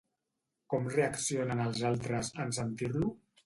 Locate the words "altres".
1.93-2.35